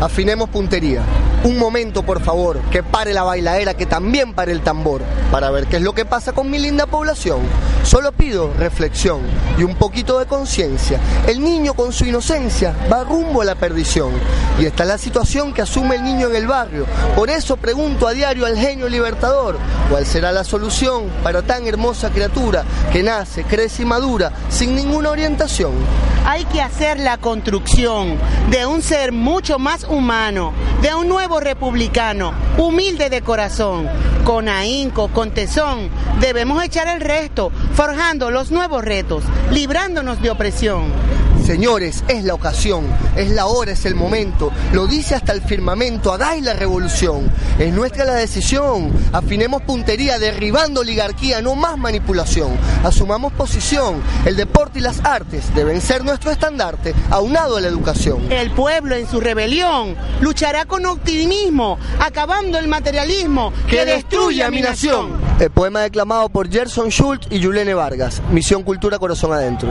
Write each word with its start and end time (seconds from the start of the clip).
Afinemos 0.00 0.50
puntería. 0.50 1.02
Un 1.44 1.58
momento, 1.58 2.02
por 2.02 2.20
favor, 2.20 2.58
que 2.70 2.82
pare 2.82 3.14
la 3.14 3.22
bailadera, 3.22 3.74
que 3.74 3.86
también 3.86 4.34
pare 4.34 4.52
el 4.52 4.60
tambor, 4.60 5.00
para 5.30 5.50
ver 5.50 5.66
qué 5.66 5.76
es 5.76 5.82
lo 5.82 5.94
que 5.94 6.04
pasa 6.04 6.32
con 6.32 6.50
mi 6.50 6.58
linda 6.58 6.86
población. 6.86 7.40
Solo 7.82 8.12
pido 8.12 8.52
reflexión 8.58 9.20
y 9.56 9.62
un 9.62 9.76
poquito 9.76 10.18
de 10.18 10.26
conciencia. 10.26 11.00
El 11.26 11.40
niño 11.42 11.74
con 11.74 11.92
su 11.92 12.04
inocencia 12.04 12.74
va 12.92 13.04
rumbo 13.04 13.42
a 13.42 13.44
la 13.44 13.54
perdición. 13.54 14.10
Y 14.58 14.66
esta 14.66 14.82
es 14.82 14.88
la 14.88 14.98
situación 14.98 15.54
que 15.54 15.62
asume 15.62 15.96
el 15.96 16.04
niño 16.04 16.28
en 16.28 16.36
el 16.36 16.46
barrio. 16.46 16.84
Por 17.14 17.30
eso 17.30 17.56
pregunto 17.56 18.06
a 18.06 18.12
diario 18.12 18.44
al 18.44 18.56
genio 18.56 18.88
libertador, 18.88 19.56
¿cuál 19.88 20.04
será 20.04 20.32
la 20.32 20.44
solución 20.44 21.04
para 21.22 21.42
tan 21.42 21.66
hermosa 21.66 22.10
criatura 22.10 22.64
que 22.92 23.02
nace, 23.02 23.44
crece 23.44 23.82
y 23.82 23.86
madura 23.86 24.32
sin 24.50 24.74
ninguna 24.74 25.10
orientación? 25.10 25.72
Hay 26.28 26.44
que 26.46 26.60
hacer 26.60 26.98
la 26.98 27.18
construcción 27.18 28.16
de 28.50 28.66
un 28.66 28.82
ser 28.82 29.12
mucho 29.12 29.60
más 29.60 29.84
humano, 29.84 30.52
de 30.82 30.92
un 30.92 31.06
nuevo 31.06 31.38
republicano, 31.38 32.34
humilde 32.58 33.10
de 33.10 33.22
corazón, 33.22 33.88
con 34.24 34.48
ahínco, 34.48 35.06
con 35.06 35.30
tesón. 35.30 35.88
Debemos 36.18 36.64
echar 36.64 36.88
el 36.88 37.00
resto, 37.00 37.52
forjando 37.74 38.32
los 38.32 38.50
nuevos 38.50 38.84
retos, 38.84 39.22
librándonos 39.52 40.20
de 40.20 40.30
opresión. 40.30 40.92
Señores, 41.44 42.02
es 42.08 42.24
la 42.24 42.34
ocasión, 42.34 42.86
es 43.16 43.30
la 43.30 43.46
hora, 43.46 43.72
es 43.72 43.84
el 43.86 43.94
momento. 43.94 44.50
Lo 44.72 44.86
dice 44.86 45.14
hasta 45.14 45.32
el 45.32 45.42
firmamento, 45.42 46.12
hagáis 46.12 46.42
la 46.42 46.54
revolución. 46.54 47.30
Es 47.58 47.72
nuestra 47.72 48.04
la 48.04 48.14
decisión. 48.14 48.92
Afinemos 49.12 49.62
puntería, 49.62 50.18
derribando 50.18 50.80
oligarquía, 50.80 51.40
no 51.42 51.54
más 51.54 51.78
manipulación. 51.78 52.52
Asumamos 52.84 53.32
posición. 53.32 54.02
El 54.24 54.36
deporte 54.36 54.78
y 54.78 54.82
las 54.82 55.04
artes 55.04 55.54
deben 55.54 55.80
ser 55.80 56.04
nuestro 56.04 56.30
estandarte, 56.30 56.94
aunado 57.10 57.56
a 57.56 57.60
la 57.60 57.68
educación. 57.68 58.30
El 58.30 58.50
pueblo 58.50 58.96
en 58.96 59.08
su 59.08 59.20
rebelión 59.20 59.96
luchará 60.20 60.64
con 60.64 60.84
optimismo, 60.86 61.78
acabando 62.00 62.58
el 62.58 62.68
materialismo 62.68 63.52
que, 63.68 63.84
destruye 63.84 64.42
a 64.42 64.50
mi 64.50 64.60
nación. 64.60 65.12
El 65.38 65.50
poema 65.50 65.80
declamado 65.80 66.28
por 66.28 66.50
Gerson 66.50 66.90
Schultz 66.90 67.26
y 67.30 67.38
Yulene 67.38 67.74
Vargas. 67.74 68.22
Misión 68.30 68.62
Cultura 68.62 68.98
Corazón 68.98 69.32
Adentro. 69.32 69.68